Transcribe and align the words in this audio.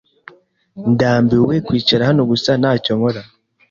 Ndambiwe 0.91 1.55
kwicara 1.65 2.03
hano 2.09 2.21
gusa 2.31 2.51
ntacyo 2.61 2.91
nkora. 2.97 3.21